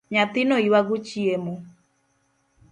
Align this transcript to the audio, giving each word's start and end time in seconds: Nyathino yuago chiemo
Nyathino 0.11 0.55
yuago 0.65 0.95
chiemo 1.07 1.53